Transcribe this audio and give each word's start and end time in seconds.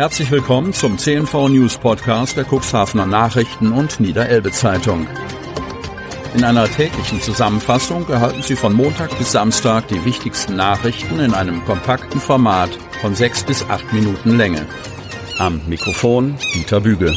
Herzlich 0.00 0.30
willkommen 0.30 0.72
zum 0.72 0.96
CNV 0.96 1.50
News 1.50 1.76
Podcast 1.76 2.34
der 2.34 2.46
Cuxhavener 2.46 3.04
Nachrichten 3.04 3.70
und 3.70 4.00
Niederelbe 4.00 4.50
Zeitung. 4.50 5.06
In 6.34 6.42
einer 6.42 6.64
täglichen 6.64 7.20
Zusammenfassung 7.20 8.08
erhalten 8.08 8.40
Sie 8.40 8.56
von 8.56 8.72
Montag 8.72 9.18
bis 9.18 9.32
Samstag 9.32 9.88
die 9.88 10.02
wichtigsten 10.06 10.56
Nachrichten 10.56 11.20
in 11.20 11.34
einem 11.34 11.62
kompakten 11.66 12.18
Format 12.18 12.70
von 13.02 13.14
sechs 13.14 13.44
bis 13.44 13.62
acht 13.68 13.92
Minuten 13.92 14.38
Länge. 14.38 14.64
Am 15.36 15.60
Mikrofon 15.68 16.38
Dieter 16.54 16.80
Büge. 16.80 17.14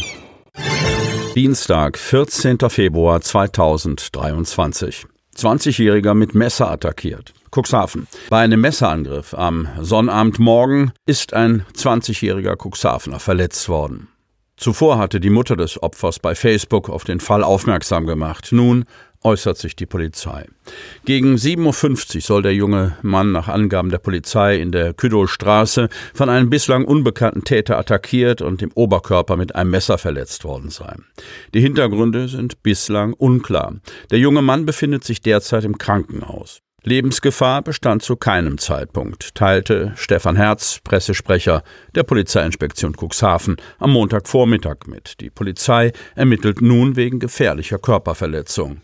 Dienstag, 1.36 1.98
14. 1.98 2.58
Februar 2.68 3.22
2023. 3.22 5.06
20-Jähriger 5.38 6.16
mit 6.16 6.36
Messer 6.36 6.70
attackiert. 6.70 7.34
Cuxhaven. 7.54 8.08
Bei 8.30 8.40
einem 8.40 8.62
Messerangriff 8.62 9.34
am 9.34 9.68
Sonnabendmorgen 9.80 10.92
ist 11.06 11.34
ein 11.34 11.66
20-jähriger 11.76 12.56
Cuxhavener 12.58 13.20
verletzt 13.20 13.70
worden. 13.70 14.08
Zuvor 14.56 14.98
hatte 14.98 15.20
die 15.20 15.32
Mutter 15.32 15.56
des 15.56 15.82
Opfers 15.82 16.20
bei 16.20 16.36
Facebook 16.36 16.90
auf 16.90 17.04
den 17.04 17.20
Fall 17.20 17.44
aufmerksam 17.44 18.06
gemacht. 18.06 18.50
Nun 18.52 18.86
äußert 19.24 19.58
sich 19.58 19.76
die 19.76 19.86
Polizei. 19.86 20.46
Gegen 21.06 21.36
7.50 21.36 22.16
Uhr 22.16 22.22
soll 22.22 22.42
der 22.44 22.54
junge 22.54 22.98
Mann 23.02 23.32
nach 23.32 23.48
Angaben 23.48 23.90
der 23.90 23.98
Polizei 23.98 24.58
in 24.58 24.72
der 24.72 24.94
Küdowstraße 24.94 25.90
von 26.14 26.30
einem 26.30 26.50
bislang 26.50 26.86
unbekannten 26.86 27.44
Täter 27.44 27.78
attackiert 27.78 28.42
und 28.42 28.62
im 28.62 28.72
Oberkörper 28.74 29.38
mit 29.38 29.56
einem 29.56 29.72
Messer 29.72 29.98
verletzt 29.98 30.44
worden 30.44 30.70
sein. 30.70 31.06
Die 31.54 31.62
Hintergründe 31.62 32.28
sind 32.28 32.64
bislang 32.64 33.14
unklar. 33.14 33.76
Der 34.12 34.20
junge 34.20 34.42
Mann 34.42 34.66
befindet 34.66 35.04
sich 35.04 35.22
derzeit 35.22 35.64
im 35.64 35.78
Krankenhaus. 35.78 36.62
Lebensgefahr 36.86 37.62
bestand 37.62 38.04
zu 38.04 38.18
keinem 38.18 38.58
Zeitpunkt, 38.58 39.36
teilte 39.36 39.94
Stefan 39.96 40.36
Herz, 40.36 40.80
Pressesprecher 40.84 41.64
der 41.96 42.04
Polizeiinspektion 42.04 42.94
Cuxhaven, 42.96 43.56
am 43.80 43.92
Montagvormittag 43.92 44.88
mit. 44.88 45.22
Die 45.22 45.30
Polizei 45.30 45.94
ermittelt 46.16 46.62
nun 46.62 46.98
wegen 46.98 47.20
gefährlicher 47.20 47.78
Körperverletzung. 47.78 48.82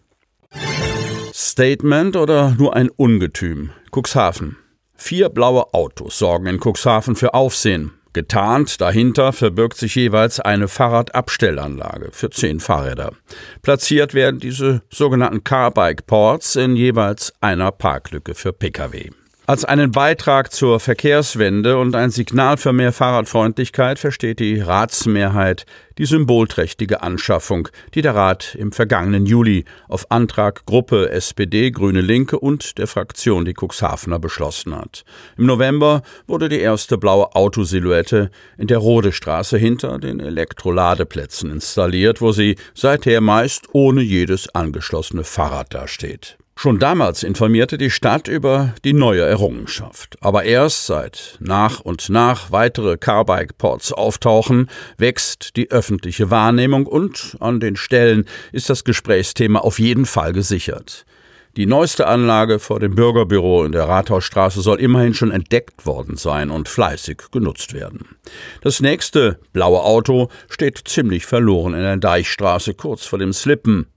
Statement 1.34 2.16
oder 2.16 2.56
nur 2.58 2.76
ein 2.76 2.90
Ungetüm? 2.90 3.72
Cuxhaven. 3.92 4.58
Vier 4.96 5.30
blaue 5.30 5.74
Autos 5.74 6.18
sorgen 6.20 6.48
in 6.48 6.60
Cuxhaven 6.60 7.16
für 7.16 7.34
Aufsehen. 7.34 7.99
Getarnt 8.14 8.82
dahinter 8.82 9.34
verbirgt 9.34 9.78
sich 9.78 9.96
jeweils 9.96 10.40
eine 10.40 10.68
Fahrradabstellanlage 10.68 12.10
für 12.12 12.30
zehn 12.30 12.60
Fahrräder. 12.60 13.14
Platziert 13.62 14.14
werden 14.14 14.40
diese 14.40 14.82
sogenannten 14.90 15.44
Carbike 15.44 16.04
Ports 16.04 16.56
in 16.56 16.76
jeweils 16.76 17.34
einer 17.40 17.72
Parklücke 17.72 18.34
für 18.34 18.52
Pkw. 18.52 19.12
Als 19.50 19.66
einen 19.66 19.92
Beitrag 19.92 20.54
zur 20.54 20.80
Verkehrswende 20.80 21.80
und 21.80 21.96
ein 21.96 22.12
Signal 22.12 22.58
für 22.58 22.72
mehr 22.72 22.94
Fahrradfreundlichkeit 22.94 23.98
versteht 23.98 24.40
die 24.40 24.60
Ratsmehrheit 24.60 25.66
die 25.98 26.06
symbolträchtige 26.06 27.02
Anschaffung, 27.02 27.68
die 27.96 28.04
der 28.04 28.14
Rat 28.14 28.54
im 28.54 28.72
vergangenen 28.72 29.26
Juli 29.26 29.66
auf 29.88 30.12
Antrag 30.12 30.68
Gruppe 30.68 31.10
SPD, 31.10 31.72
Grüne 31.72 32.02
Linke 32.02 32.38
und 32.38 32.78
der 32.78 32.86
Fraktion 32.86 33.44
die 33.44 33.56
Cuxhavener 33.60 34.20
beschlossen 34.20 34.76
hat. 34.76 35.04
Im 35.36 35.48
November 35.48 36.04
wurde 36.28 36.48
die 36.48 36.60
erste 36.60 37.00
blaue 37.00 37.36
Autosilhouette 37.36 38.30
in 38.60 38.68
der 38.68 38.78
Rodestraße 38.78 39.58
hinter 39.58 39.98
den 39.98 40.20
Elektroladeplätzen 40.20 41.50
installiert, 41.50 42.22
wo 42.22 42.34
sie 42.34 42.56
seither 42.76 43.20
meist 43.20 43.66
ohne 43.74 44.02
jedes 44.04 44.54
angeschlossene 44.54 45.24
Fahrrad 45.24 45.74
dasteht. 45.74 46.38
Schon 46.62 46.78
damals 46.78 47.24
informierte 47.24 47.78
die 47.78 47.90
Stadt 47.90 48.28
über 48.28 48.74
die 48.84 48.92
neue 48.92 49.22
Errungenschaft. 49.22 50.18
Aber 50.20 50.44
erst 50.44 50.88
seit 50.88 51.38
nach 51.40 51.80
und 51.80 52.10
nach 52.10 52.52
weitere 52.52 52.98
Carbike-Ports 52.98 53.94
auftauchen, 53.94 54.70
wächst 54.98 55.56
die 55.56 55.72
öffentliche 55.72 56.32
Wahrnehmung 56.32 56.86
und 56.86 57.38
an 57.40 57.62
den 57.62 57.78
Stellen 57.78 58.26
ist 58.52 58.70
das 58.70 58.84
Gesprächsthema 58.84 59.60
auf 59.60 59.80
jeden 59.80 60.06
Fall 60.06 60.34
gesichert. 60.34 61.06
Die 61.56 61.66
neueste 61.66 62.08
Anlage 62.08 62.60
vor 62.60 62.82
dem 62.82 62.94
Bürgerbüro 62.94 63.64
in 63.64 63.72
der 63.72 63.88
Rathausstraße 63.88 64.60
soll 64.60 64.82
immerhin 64.82 65.14
schon 65.14 65.32
entdeckt 65.32 65.86
worden 65.86 66.18
sein 66.18 66.50
und 66.50 66.68
fleißig 66.68 67.32
genutzt 67.32 67.74
werden. 67.74 68.18
Das 68.60 68.82
nächste 68.82 69.40
blaue 69.54 69.82
Auto 69.82 70.28
steht 70.50 70.82
ziemlich 70.90 71.26
verloren 71.26 71.74
in 71.74 71.84
der 71.84 71.96
Deichstraße 71.96 72.74
kurz 72.74 73.06
vor 73.06 73.18
dem 73.18 73.32
Slippen 73.32 73.88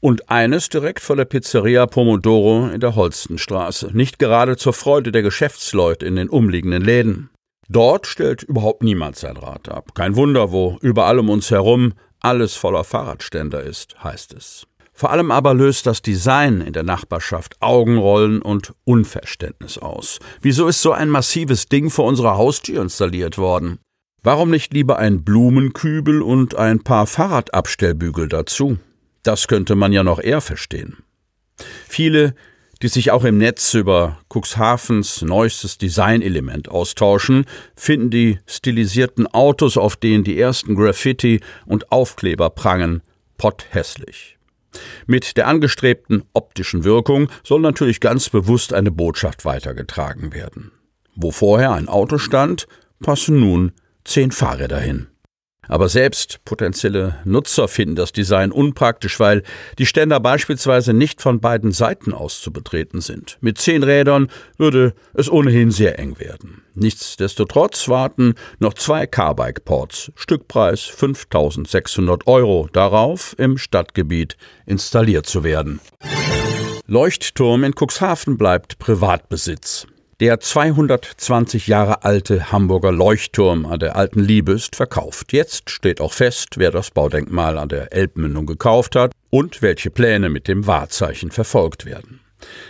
und 0.00 0.30
eines 0.30 0.68
direkt 0.68 1.00
vor 1.00 1.16
der 1.16 1.24
Pizzeria 1.24 1.86
Pomodoro 1.86 2.68
in 2.68 2.80
der 2.80 2.94
Holstenstraße, 2.94 3.90
nicht 3.92 4.18
gerade 4.18 4.56
zur 4.56 4.72
Freude 4.72 5.12
der 5.12 5.22
Geschäftsleute 5.22 6.06
in 6.06 6.16
den 6.16 6.28
umliegenden 6.28 6.82
Läden. 6.82 7.30
Dort 7.68 8.06
stellt 8.06 8.42
überhaupt 8.42 8.82
niemand 8.82 9.16
sein 9.16 9.36
Rad 9.36 9.68
ab. 9.68 9.94
Kein 9.94 10.16
Wunder, 10.16 10.52
wo 10.52 10.78
überall 10.80 11.18
um 11.18 11.28
uns 11.28 11.50
herum 11.50 11.92
alles 12.20 12.56
voller 12.56 12.84
Fahrradständer 12.84 13.62
ist, 13.62 14.02
heißt 14.02 14.32
es. 14.34 14.66
Vor 14.92 15.10
allem 15.10 15.30
aber 15.30 15.54
löst 15.54 15.86
das 15.86 16.02
Design 16.02 16.60
in 16.60 16.72
der 16.72 16.82
Nachbarschaft 16.82 17.56
Augenrollen 17.60 18.42
und 18.42 18.74
Unverständnis 18.84 19.78
aus. 19.78 20.18
Wieso 20.40 20.66
ist 20.66 20.82
so 20.82 20.90
ein 20.90 21.08
massives 21.08 21.68
Ding 21.68 21.88
vor 21.88 22.06
unserer 22.06 22.36
Haustür 22.36 22.82
installiert 22.82 23.38
worden? 23.38 23.78
Warum 24.24 24.50
nicht 24.50 24.72
lieber 24.72 24.98
ein 24.98 25.22
Blumenkübel 25.22 26.20
und 26.20 26.56
ein 26.56 26.82
paar 26.82 27.06
Fahrradabstellbügel 27.06 28.28
dazu? 28.28 28.78
Das 29.28 29.46
könnte 29.46 29.74
man 29.74 29.92
ja 29.92 30.02
noch 30.02 30.20
eher 30.20 30.40
verstehen. 30.40 30.96
Viele, 31.86 32.34
die 32.80 32.88
sich 32.88 33.10
auch 33.10 33.24
im 33.24 33.36
Netz 33.36 33.74
über 33.74 34.18
Cuxhavens 34.32 35.20
neuestes 35.20 35.76
Designelement 35.76 36.70
austauschen, 36.70 37.44
finden 37.76 38.08
die 38.08 38.38
stilisierten 38.46 39.26
Autos, 39.26 39.76
auf 39.76 39.96
denen 39.96 40.24
die 40.24 40.40
ersten 40.40 40.76
Graffiti 40.76 41.40
und 41.66 41.92
Aufkleber 41.92 42.48
prangen, 42.48 43.02
potthässlich. 43.36 44.38
Mit 45.06 45.36
der 45.36 45.46
angestrebten 45.46 46.22
optischen 46.32 46.84
Wirkung 46.84 47.28
soll 47.44 47.60
natürlich 47.60 48.00
ganz 48.00 48.30
bewusst 48.30 48.72
eine 48.72 48.90
Botschaft 48.90 49.44
weitergetragen 49.44 50.32
werden. 50.32 50.72
Wo 51.14 51.32
vorher 51.32 51.72
ein 51.72 51.88
Auto 51.88 52.16
stand, 52.16 52.66
passen 53.00 53.40
nun 53.40 53.72
zehn 54.04 54.30
Fahrräder 54.30 54.80
hin. 54.80 55.08
Aber 55.68 55.88
selbst 55.88 56.40
potenzielle 56.44 57.16
Nutzer 57.24 57.68
finden 57.68 57.94
das 57.94 58.12
Design 58.12 58.50
unpraktisch, 58.50 59.20
weil 59.20 59.42
die 59.78 59.86
Ständer 59.86 60.18
beispielsweise 60.18 60.94
nicht 60.94 61.20
von 61.20 61.40
beiden 61.40 61.72
Seiten 61.72 62.12
aus 62.12 62.40
zu 62.40 62.52
betreten 62.52 63.00
sind. 63.00 63.38
Mit 63.40 63.58
zehn 63.58 63.82
Rädern 63.82 64.28
würde 64.56 64.94
es 65.14 65.30
ohnehin 65.30 65.70
sehr 65.70 65.98
eng 65.98 66.18
werden. 66.18 66.62
Nichtsdestotrotz 66.74 67.88
warten 67.88 68.34
noch 68.58 68.74
zwei 68.74 69.06
Carbike-Ports, 69.06 70.12
Stückpreis 70.16 70.82
5600 70.84 72.26
Euro, 72.26 72.68
darauf 72.72 73.34
im 73.38 73.58
Stadtgebiet 73.58 74.36
installiert 74.64 75.26
zu 75.26 75.44
werden. 75.44 75.80
Leuchtturm 76.86 77.64
in 77.64 77.74
Cuxhaven 77.74 78.38
bleibt 78.38 78.78
Privatbesitz. 78.78 79.86
Der 80.20 80.40
220 80.40 81.68
Jahre 81.68 82.02
alte 82.02 82.50
Hamburger 82.50 82.90
Leuchtturm 82.90 83.64
an 83.66 83.78
der 83.78 83.94
Alten 83.94 84.18
Liebe 84.18 84.50
ist 84.50 84.74
verkauft. 84.74 85.32
Jetzt 85.32 85.70
steht 85.70 86.00
auch 86.00 86.12
fest, 86.12 86.58
wer 86.58 86.72
das 86.72 86.90
Baudenkmal 86.90 87.56
an 87.56 87.68
der 87.68 87.92
Elbmündung 87.92 88.44
gekauft 88.44 88.96
hat 88.96 89.12
und 89.30 89.62
welche 89.62 89.90
Pläne 89.90 90.28
mit 90.28 90.48
dem 90.48 90.66
Wahrzeichen 90.66 91.30
verfolgt 91.30 91.86
werden. 91.86 92.18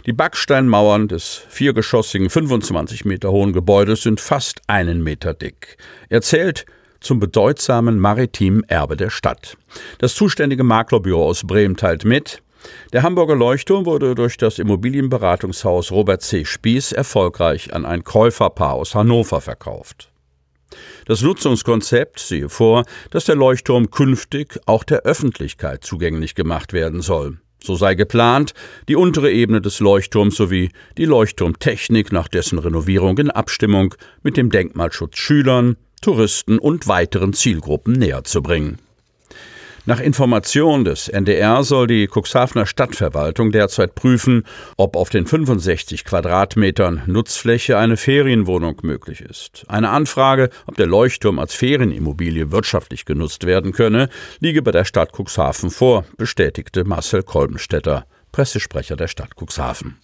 Die 0.04 0.12
Backsteinmauern 0.12 1.08
des 1.08 1.40
viergeschossigen 1.48 2.28
25 2.28 3.06
Meter 3.06 3.30
hohen 3.30 3.54
Gebäudes 3.54 4.02
sind 4.02 4.20
fast 4.20 4.60
einen 4.66 5.02
Meter 5.02 5.32
dick. 5.32 5.78
Er 6.10 6.20
zählt 6.20 6.66
zum 7.00 7.18
bedeutsamen 7.18 7.98
maritimen 7.98 8.62
Erbe 8.64 8.98
der 8.98 9.08
Stadt. 9.08 9.56
Das 10.00 10.14
zuständige 10.14 10.64
Maklerbüro 10.64 11.24
aus 11.24 11.46
Bremen 11.46 11.78
teilt 11.78 12.04
mit, 12.04 12.42
der 12.92 13.02
Hamburger 13.02 13.36
Leuchtturm 13.36 13.86
wurde 13.86 14.14
durch 14.14 14.36
das 14.36 14.58
Immobilienberatungshaus 14.58 15.90
Robert 15.92 16.22
C. 16.22 16.44
Spieß 16.44 16.92
erfolgreich 16.92 17.72
an 17.74 17.84
ein 17.84 18.04
Käuferpaar 18.04 18.74
aus 18.74 18.94
Hannover 18.94 19.40
verkauft. 19.40 20.10
Das 21.06 21.22
Nutzungskonzept 21.22 22.18
sehe 22.20 22.48
vor, 22.48 22.84
dass 23.10 23.24
der 23.24 23.36
Leuchtturm 23.36 23.90
künftig 23.90 24.58
auch 24.66 24.84
der 24.84 25.02
Öffentlichkeit 25.02 25.84
zugänglich 25.84 26.34
gemacht 26.34 26.72
werden 26.72 27.00
soll. 27.00 27.38
So 27.62 27.74
sei 27.74 27.94
geplant, 27.94 28.54
die 28.88 28.96
untere 28.96 29.32
Ebene 29.32 29.60
des 29.60 29.80
Leuchtturms 29.80 30.36
sowie 30.36 30.70
die 30.96 31.06
Leuchtturmtechnik 31.06 32.12
nach 32.12 32.28
dessen 32.28 32.58
Renovierung 32.58 33.18
in 33.18 33.30
Abstimmung 33.30 33.94
mit 34.22 34.36
dem 34.36 34.50
Denkmalschutz 34.50 35.18
Schülern, 35.18 35.76
Touristen 36.00 36.58
und 36.58 36.86
weiteren 36.86 37.32
Zielgruppen 37.32 37.94
näher 37.94 38.22
zu 38.24 38.42
bringen. 38.42 38.78
Nach 39.88 40.00
Information 40.00 40.84
des 40.84 41.08
NDR 41.08 41.64
soll 41.64 41.86
die 41.86 42.08
Cuxhavener 42.08 42.66
Stadtverwaltung 42.66 43.52
derzeit 43.52 43.94
prüfen, 43.94 44.44
ob 44.76 44.96
auf 44.96 45.08
den 45.08 45.24
65 45.24 46.04
Quadratmetern 46.04 47.04
Nutzfläche 47.06 47.78
eine 47.78 47.96
Ferienwohnung 47.96 48.76
möglich 48.82 49.22
ist. 49.22 49.64
Eine 49.66 49.88
Anfrage, 49.88 50.50
ob 50.66 50.76
der 50.76 50.84
Leuchtturm 50.84 51.38
als 51.38 51.54
Ferienimmobilie 51.54 52.50
wirtschaftlich 52.50 53.06
genutzt 53.06 53.46
werden 53.46 53.72
könne, 53.72 54.10
liege 54.40 54.60
bei 54.60 54.72
der 54.72 54.84
Stadt 54.84 55.14
Cuxhaven 55.18 55.70
vor, 55.70 56.04
bestätigte 56.18 56.84
Marcel 56.84 57.22
Kolbenstädter, 57.22 58.04
Pressesprecher 58.30 58.94
der 58.94 59.08
Stadt 59.08 59.36
Cuxhaven. 59.40 59.96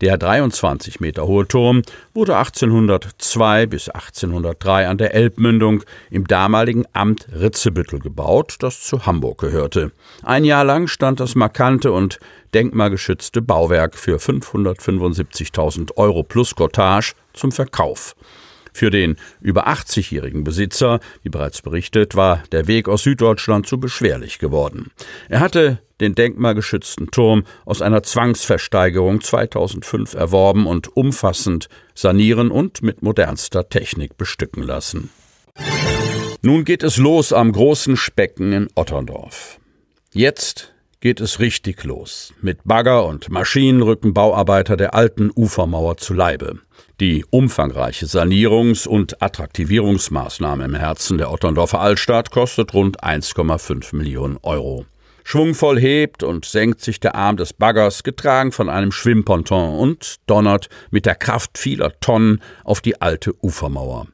Der 0.00 0.18
23 0.18 0.98
Meter 0.98 1.26
hohe 1.26 1.46
Turm 1.46 1.82
wurde 2.14 2.36
1802 2.36 3.66
bis 3.66 3.88
1803 3.88 4.88
an 4.88 4.98
der 4.98 5.14
Elbmündung 5.14 5.84
im 6.10 6.26
damaligen 6.26 6.84
Amt 6.92 7.28
Ritzebüttel 7.32 8.00
gebaut, 8.00 8.56
das 8.58 8.82
zu 8.82 9.06
Hamburg 9.06 9.38
gehörte. 9.38 9.92
Ein 10.24 10.44
Jahr 10.44 10.64
lang 10.64 10.88
stand 10.88 11.20
das 11.20 11.36
markante 11.36 11.92
und 11.92 12.18
denkmalgeschützte 12.54 13.40
Bauwerk 13.40 13.94
für 13.96 14.16
575.000 14.16 15.96
Euro 15.96 16.24
plus 16.24 16.56
Cottage 16.56 17.14
zum 17.32 17.52
Verkauf. 17.52 18.16
Für 18.74 18.90
den 18.90 19.16
über 19.40 19.68
80-jährigen 19.68 20.42
Besitzer, 20.42 20.98
wie 21.22 21.28
bereits 21.28 21.62
berichtet, 21.62 22.16
war 22.16 22.42
der 22.50 22.66
Weg 22.66 22.88
aus 22.88 23.04
Süddeutschland 23.04 23.68
zu 23.68 23.78
beschwerlich 23.78 24.40
geworden. 24.40 24.90
Er 25.28 25.38
hatte 25.38 25.78
den 26.00 26.16
denkmalgeschützten 26.16 27.12
Turm 27.12 27.44
aus 27.64 27.80
einer 27.80 28.02
Zwangsversteigerung 28.02 29.20
2005 29.20 30.14
erworben 30.14 30.66
und 30.66 30.96
umfassend 30.96 31.68
sanieren 31.94 32.50
und 32.50 32.82
mit 32.82 33.00
modernster 33.00 33.68
Technik 33.68 34.16
bestücken 34.16 34.64
lassen. 34.64 35.10
Nun 36.42 36.64
geht 36.64 36.82
es 36.82 36.96
los 36.96 37.32
am 37.32 37.52
großen 37.52 37.96
Specken 37.96 38.52
in 38.52 38.68
Otterndorf. 38.74 39.60
Jetzt 40.12 40.73
geht 41.04 41.20
es 41.20 41.38
richtig 41.38 41.84
los. 41.84 42.32
Mit 42.40 42.60
Bagger 42.64 43.04
und 43.04 43.28
Maschinen 43.28 43.82
rücken 43.82 44.14
Bauarbeiter 44.14 44.74
der 44.74 44.94
alten 44.94 45.30
Ufermauer 45.36 45.98
zu 45.98 46.14
Leibe. 46.14 46.60
Die 46.98 47.26
umfangreiche 47.28 48.06
Sanierungs- 48.06 48.88
und 48.88 49.20
Attraktivierungsmaßnahme 49.22 50.64
im 50.64 50.74
Herzen 50.74 51.18
der 51.18 51.30
Otterndorfer 51.30 51.78
Altstadt 51.82 52.30
kostet 52.30 52.72
rund 52.72 53.04
1,5 53.04 53.94
Millionen 53.94 54.38
Euro. 54.42 54.86
Schwungvoll 55.24 55.78
hebt 55.78 56.22
und 56.22 56.46
senkt 56.46 56.80
sich 56.80 57.00
der 57.00 57.14
Arm 57.14 57.36
des 57.36 57.52
Baggers, 57.52 58.02
getragen 58.02 58.50
von 58.50 58.70
einem 58.70 58.90
Schwimmponton 58.90 59.78
und 59.78 60.16
donnert 60.26 60.70
mit 60.90 61.04
der 61.04 61.16
Kraft 61.16 61.58
vieler 61.58 61.92
Tonnen 62.00 62.40
auf 62.64 62.80
die 62.80 63.02
alte 63.02 63.34
Ufermauer. 63.42 64.06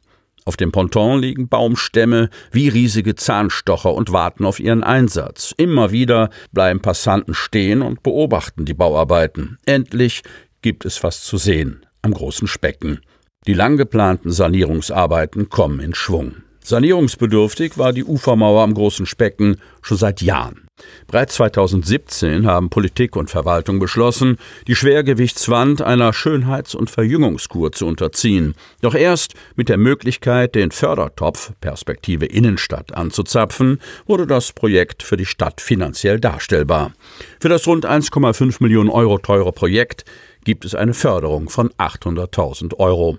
Auf 0.44 0.56
dem 0.56 0.72
Ponton 0.72 1.20
liegen 1.20 1.48
Baumstämme 1.48 2.30
wie 2.50 2.68
riesige 2.68 3.14
Zahnstocher 3.14 3.92
und 3.92 4.12
warten 4.12 4.44
auf 4.44 4.58
ihren 4.58 4.82
Einsatz. 4.82 5.54
Immer 5.56 5.90
wieder 5.90 6.30
bleiben 6.52 6.80
Passanten 6.80 7.34
stehen 7.34 7.82
und 7.82 8.02
beobachten 8.02 8.64
die 8.64 8.74
Bauarbeiten. 8.74 9.58
Endlich 9.66 10.22
gibt 10.62 10.84
es 10.84 11.02
was 11.02 11.22
zu 11.22 11.36
sehen 11.36 11.86
am 12.02 12.12
großen 12.12 12.48
Specken. 12.48 13.00
Die 13.46 13.54
lang 13.54 13.76
geplanten 13.76 14.30
Sanierungsarbeiten 14.30 15.48
kommen 15.48 15.80
in 15.80 15.94
Schwung. 15.94 16.36
Sanierungsbedürftig 16.62 17.78
war 17.78 17.92
die 17.92 18.04
Ufermauer 18.04 18.62
am 18.62 18.74
großen 18.74 19.06
Specken 19.06 19.56
schon 19.82 19.96
seit 19.96 20.20
Jahren. 20.20 20.66
Bereits 21.06 21.34
2017 21.34 22.46
haben 22.46 22.70
Politik 22.70 23.16
und 23.16 23.30
Verwaltung 23.30 23.78
beschlossen, 23.78 24.38
die 24.66 24.74
Schwergewichtswand 24.74 25.82
einer 25.82 26.12
Schönheits- 26.12 26.74
und 26.74 26.90
Verjüngungskur 26.90 27.72
zu 27.72 27.86
unterziehen. 27.86 28.54
Doch 28.80 28.94
erst 28.94 29.34
mit 29.56 29.68
der 29.68 29.78
Möglichkeit, 29.78 30.54
den 30.54 30.70
Fördertopf 30.70 31.52
Perspektive 31.60 32.26
Innenstadt 32.26 32.94
anzuzapfen, 32.94 33.80
wurde 34.06 34.26
das 34.26 34.52
Projekt 34.52 35.02
für 35.02 35.16
die 35.16 35.26
Stadt 35.26 35.60
finanziell 35.60 36.20
darstellbar. 36.20 36.92
Für 37.40 37.48
das 37.48 37.66
rund 37.66 37.86
1,5 37.86 38.56
Millionen 38.60 38.90
Euro 38.90 39.18
teure 39.18 39.52
Projekt 39.52 40.04
gibt 40.44 40.64
es 40.64 40.74
eine 40.74 40.94
Förderung 40.94 41.48
von 41.48 41.70
800.000 41.70 42.78
Euro. 42.78 43.18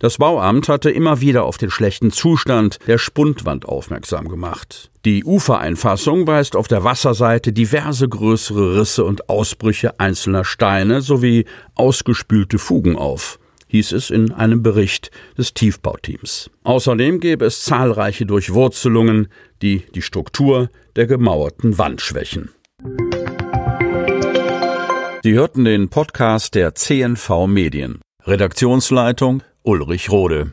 Das 0.00 0.18
Bauamt 0.18 0.68
hatte 0.68 0.90
immer 0.90 1.20
wieder 1.20 1.44
auf 1.44 1.58
den 1.58 1.70
schlechten 1.70 2.10
Zustand 2.10 2.78
der 2.86 2.98
Spundwand 2.98 3.66
aufmerksam 3.66 4.28
gemacht. 4.28 4.89
Die 5.04 5.24
Ufereinfassung 5.24 6.26
weist 6.26 6.56
auf 6.56 6.68
der 6.68 6.84
Wasserseite 6.84 7.52
diverse 7.52 8.08
größere 8.08 8.78
Risse 8.78 9.04
und 9.04 9.28
Ausbrüche 9.30 9.98
einzelner 9.98 10.44
Steine 10.44 11.00
sowie 11.00 11.46
ausgespülte 11.74 12.58
Fugen 12.58 12.96
auf 12.96 13.38
hieß 13.70 13.92
es 13.92 14.10
in 14.10 14.32
einem 14.32 14.62
Bericht 14.62 15.10
des 15.38 15.54
Tiefbauteams. 15.54 16.50
Außerdem 16.64 17.20
gäbe 17.20 17.44
es 17.44 17.64
zahlreiche 17.64 18.26
Durchwurzelungen, 18.26 19.28
die 19.62 19.84
die 19.94 20.02
Struktur 20.02 20.70
der 20.96 21.06
gemauerten 21.06 21.78
Wand 21.78 22.00
schwächen. 22.00 22.50
Sie 25.22 25.32
hörten 25.34 25.64
den 25.64 25.88
Podcast 25.88 26.54
der 26.54 26.74
CNV 26.74 27.46
Medien. 27.46 28.00
Redaktionsleitung 28.24 29.42
Ulrich 29.62 30.10
Rode. 30.10 30.52